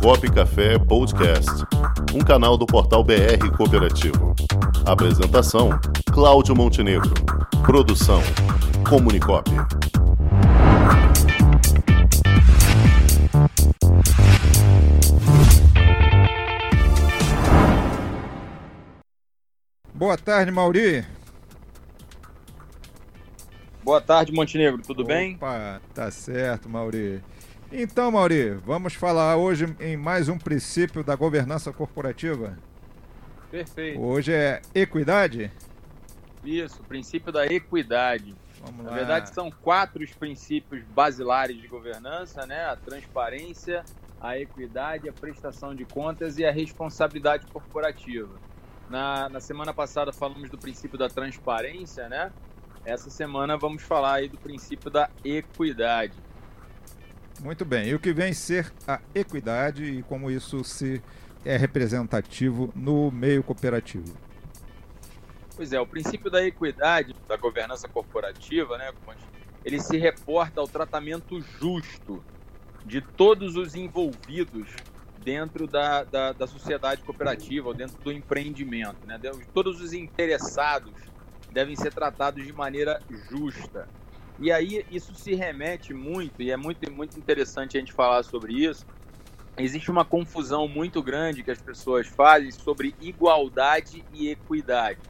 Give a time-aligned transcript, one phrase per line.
[0.00, 1.50] Comunicop Café Podcast,
[2.14, 4.34] um canal do portal BR Cooperativo.
[4.84, 5.70] Apresentação:
[6.12, 7.12] Cláudio Montenegro.
[7.64, 8.20] Produção:
[8.88, 9.50] Comunicop.
[19.92, 21.04] Boa tarde, Mauri.
[23.82, 24.82] Boa tarde, Montenegro.
[24.82, 25.38] Tudo Opa, bem?
[25.94, 27.22] Tá certo, Mauri.
[27.72, 32.56] Então, Mauri, vamos falar hoje em mais um princípio da governança corporativa.
[33.50, 34.00] Perfeito.
[34.00, 35.50] Hoje é equidade.
[36.44, 38.36] Isso, o princípio da equidade.
[38.64, 38.96] Vamos Na lá.
[38.96, 42.66] verdade, são quatro os princípios basilares de governança, né?
[42.66, 43.84] A transparência,
[44.20, 48.34] a equidade, a prestação de contas e a responsabilidade corporativa.
[48.88, 52.30] Na, na semana passada falamos do princípio da transparência, né?
[52.84, 56.14] Essa semana vamos falar aí do princípio da equidade.
[57.40, 57.88] Muito bem.
[57.88, 61.02] E o que vem ser a equidade e como isso se
[61.44, 64.16] é representativo no meio cooperativo.
[65.54, 68.92] Pois é, o princípio da equidade da governança corporativa, né,
[69.64, 72.22] ele se reporta ao tratamento justo
[72.84, 74.68] de todos os envolvidos
[75.24, 79.04] dentro da, da, da sociedade cooperativa ou dentro do empreendimento.
[79.06, 79.18] Né?
[79.52, 80.92] Todos os interessados
[81.50, 83.88] devem ser tratados de maneira justa.
[84.38, 88.52] E aí isso se remete muito, e é muito, muito interessante a gente falar sobre
[88.52, 88.84] isso.
[89.58, 95.00] Existe uma confusão muito grande que as pessoas fazem sobre igualdade e equidade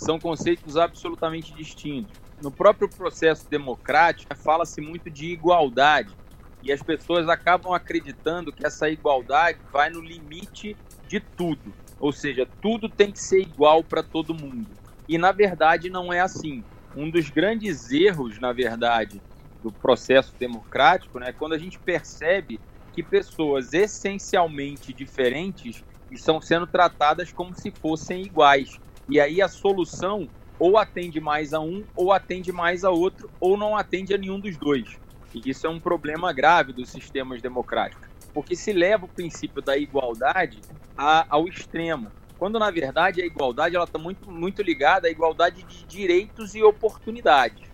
[0.00, 2.18] são conceitos absolutamente distintos.
[2.40, 6.16] No próprio processo democrático, fala-se muito de igualdade
[6.62, 10.74] e as pessoas acabam acreditando que essa igualdade vai no limite
[11.06, 14.68] de tudo, ou seja, tudo tem que ser igual para todo mundo.
[15.06, 16.64] E na verdade não é assim.
[16.96, 19.20] Um dos grandes erros, na verdade,
[19.62, 22.58] do processo democrático, né, é quando a gente percebe
[22.92, 28.80] que pessoas essencialmente diferentes estão sendo tratadas como se fossem iguais.
[29.08, 33.56] E aí a solução ou atende mais a um, ou atende mais a outro, ou
[33.56, 34.98] não atende a nenhum dos dois.
[35.34, 39.76] E isso é um problema grave dos sistemas democráticos, porque se leva o princípio da
[39.76, 40.60] igualdade
[40.96, 45.62] a- ao extremo, quando na verdade a igualdade ela está muito, muito ligada à igualdade
[45.62, 47.68] de direitos e oportunidades.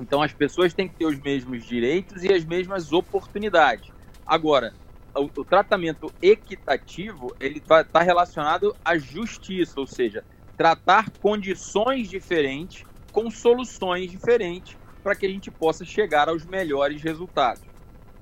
[0.00, 3.90] Então as pessoas têm que ter os mesmos direitos e as mesmas oportunidades.
[4.24, 4.74] Agora,
[5.12, 10.22] o, o tratamento equitativo ele está relacionado à justiça, ou seja,
[10.56, 17.64] tratar condições diferentes com soluções diferentes para que a gente possa chegar aos melhores resultados.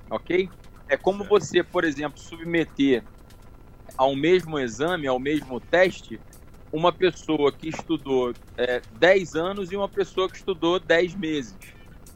[0.09, 0.49] Ok?
[0.89, 3.05] É como você, por exemplo, submeter
[3.97, 6.21] ao mesmo exame, ao mesmo teste,
[6.73, 11.57] uma pessoa que estudou é, 10 anos e uma pessoa que estudou 10 meses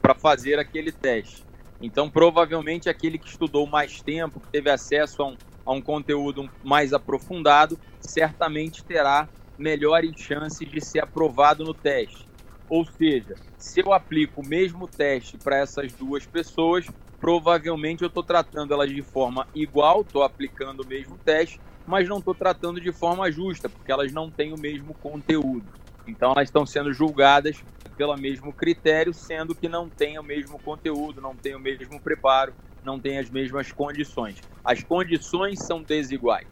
[0.01, 1.43] para fazer aquele teste.
[1.81, 6.49] Então, provavelmente, aquele que estudou mais tempo, que teve acesso a um, a um conteúdo
[6.63, 12.25] mais aprofundado, certamente terá melhores chances de ser aprovado no teste.
[12.69, 16.87] Ou seja, se eu aplico o mesmo teste para essas duas pessoas,
[17.19, 22.19] provavelmente eu estou tratando elas de forma igual, estou aplicando o mesmo teste, mas não
[22.19, 25.65] estou tratando de forma justa, porque elas não têm o mesmo conteúdo.
[26.07, 27.63] Então elas estão sendo julgadas
[27.97, 32.53] pelo mesmo critério, sendo que não têm o mesmo conteúdo, não têm o mesmo preparo,
[32.83, 34.41] não têm as mesmas condições.
[34.63, 36.47] As condições são desiguais.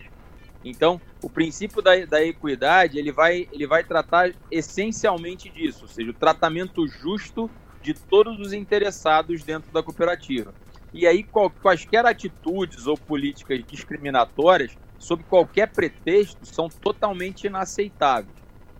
[0.64, 6.12] Então, o princípio da, da equidade ele vai, ele vai tratar essencialmente disso, ou seja,
[6.12, 7.50] o tratamento justo
[7.84, 10.54] de todos os interessados dentro da cooperativa.
[10.94, 11.24] E aí,
[11.62, 18.36] quaisquer atitudes ou políticas discriminatórias, sob qualquer pretexto, são totalmente inaceitáveis.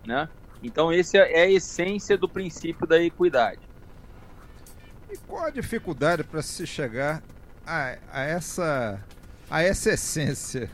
[0.06, 0.28] Né?
[0.62, 3.60] Então, essa é a essência do princípio da equidade.
[5.10, 7.22] E qual a dificuldade para se chegar
[7.66, 9.04] a, a essa
[9.50, 10.70] a essa essência?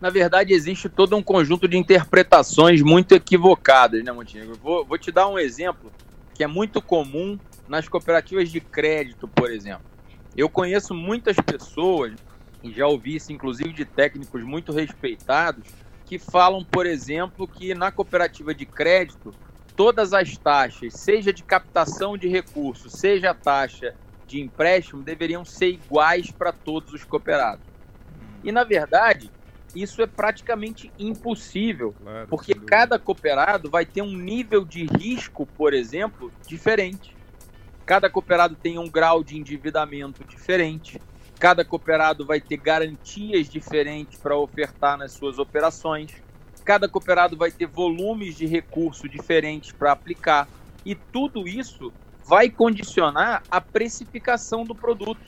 [0.00, 4.56] Na verdade, existe todo um conjunto de interpretações muito equivocadas, né, Montenegro?
[4.62, 5.90] Vou, vou te dar um exemplo
[6.38, 9.84] que é muito comum nas cooperativas de crédito, por exemplo.
[10.36, 12.12] Eu conheço muitas pessoas,
[12.62, 15.64] e já ouvi isso inclusive de técnicos muito respeitados,
[16.06, 19.34] que falam, por exemplo, que na cooperativa de crédito,
[19.74, 25.70] todas as taxas, seja de captação de recursos, seja a taxa de empréstimo, deveriam ser
[25.70, 27.66] iguais para todos os cooperados.
[28.44, 29.28] E, na verdade,
[29.74, 35.74] isso é praticamente impossível, Claro, porque cada cooperado vai ter um nível de risco, por
[35.74, 37.14] exemplo, diferente.
[37.84, 41.00] Cada cooperado tem um grau de endividamento diferente.
[41.38, 46.12] Cada cooperado vai ter garantias diferentes para ofertar nas suas operações.
[46.64, 50.48] Cada cooperado vai ter volumes de recurso diferentes para aplicar.
[50.84, 51.92] E tudo isso
[52.24, 55.20] vai condicionar a precificação do produto.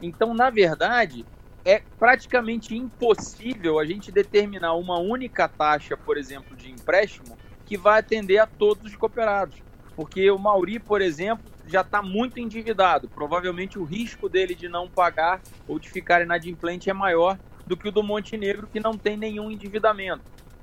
[0.00, 1.24] Então, na verdade,
[1.66, 7.36] é praticamente impossível a gente determinar uma única taxa, por exemplo, de empréstimo
[7.66, 9.60] que vai atender a todos os cooperados.
[9.96, 13.08] Porque o Mauri, por exemplo, já está muito endividado.
[13.08, 17.36] Provavelmente o risco dele de não pagar ou de ficar inadimplente é maior
[17.66, 20.22] do que o do Montenegro, que não tem nenhum endividamento.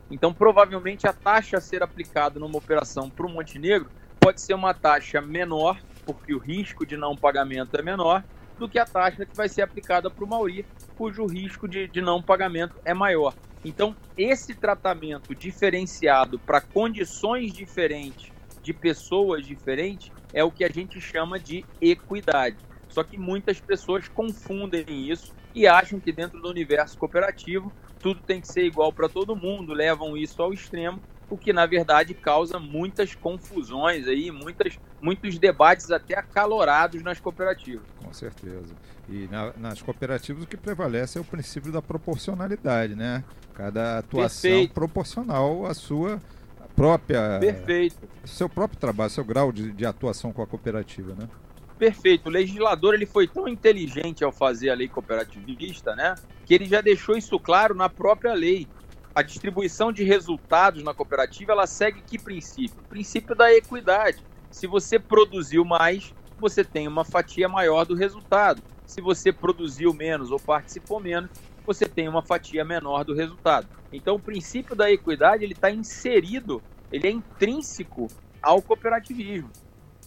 [0.10, 3.90] Então, provavelmente, a taxa a ser aplicada numa operação para o Montenegro
[4.22, 8.24] pode ser uma taxa menor, porque o risco de não pagamento é menor,
[8.58, 10.66] do que a taxa que vai ser aplicada para o Mauri,
[10.98, 13.34] cujo risco de, de não pagamento é maior.
[13.66, 21.00] Então, esse tratamento diferenciado para condições diferentes de pessoas diferentes é o que a gente
[21.00, 22.58] chama de equidade.
[22.90, 28.42] Só que muitas pessoas confundem isso e acham que dentro do universo cooperativo tudo tem
[28.42, 32.60] que ser igual para todo mundo, levam isso ao extremo, o que na verdade causa
[32.60, 37.86] muitas confusões aí, muitas, muitos debates até acalorados nas cooperativas.
[38.04, 38.74] Com certeza.
[39.10, 43.24] E na, nas cooperativas o que prevalece é o princípio da proporcionalidade, né?
[43.54, 44.74] Cada atuação Perfeito.
[44.74, 46.22] proporcional à sua
[46.76, 47.40] própria.
[47.40, 48.08] Perfeito.
[48.26, 51.28] Seu próprio trabalho, seu grau de, de atuação com a cooperativa, né?
[51.78, 52.28] Perfeito.
[52.28, 56.16] O legislador ele foi tão inteligente ao fazer a lei cooperativista, né,
[56.46, 58.68] que ele já deixou isso claro na própria lei.
[59.16, 62.80] A distribuição de resultados na cooperativa ela segue que princípio?
[62.80, 64.24] O princípio da equidade.
[64.50, 68.62] Se você produziu mais, você tem uma fatia maior do resultado.
[68.88, 71.30] Se você produziu menos ou participou menos,
[71.66, 73.68] você tem uma fatia menor do resultado.
[73.92, 76.62] Então, o princípio da equidade ele está inserido,
[76.92, 78.08] ele é intrínseco
[78.42, 79.52] ao cooperativismo.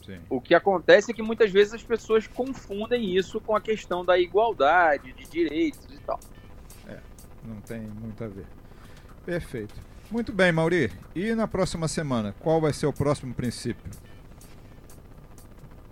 [0.04, 0.20] Sim.
[0.28, 4.18] O que acontece é que muitas vezes as pessoas confundem isso com a questão da
[4.18, 6.20] igualdade, de direitos e tal.
[6.88, 6.98] É,
[7.44, 8.46] não tem muito a ver.
[9.26, 9.74] Perfeito.
[10.08, 10.92] Muito bem, Mauri.
[11.14, 13.90] E na próxima semana, qual vai ser o próximo princípio?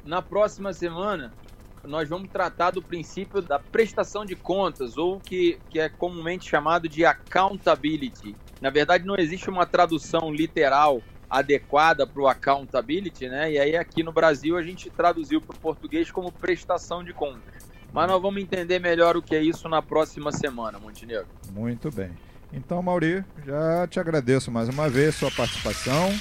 [0.04, 1.34] Na próxima semana,
[1.82, 6.88] nós vamos tratar do princípio da prestação de contas, ou que, que é comumente chamado
[6.88, 8.36] de accountability.
[8.60, 13.50] Na verdade, não existe uma tradução literal adequada para o accountability, né?
[13.50, 17.68] E aí aqui no Brasil a gente traduziu para o português como prestação de contas.
[17.92, 21.26] Mas nós vamos entender melhor o que é isso na próxima semana, Montenegro.
[21.52, 22.12] Muito bem.
[22.56, 26.14] Então, Mauri, já te agradeço mais uma vez sua participação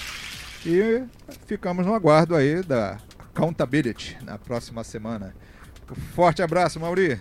[0.65, 1.03] e
[1.45, 5.35] ficamos no aguardo aí da accountability na próxima semana.
[5.91, 7.19] Um forte abraço, Mauri.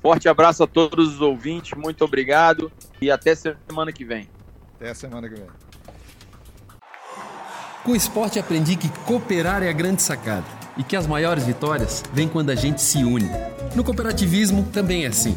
[0.00, 4.28] Forte abraço a todos os ouvintes, muito obrigado e até semana que vem.
[4.74, 5.46] Até a semana que vem.
[7.84, 10.46] Com o esporte aprendi que cooperar é a grande sacada
[10.76, 13.30] e que as maiores vitórias vêm quando a gente se une.
[13.76, 15.36] No cooperativismo também é assim.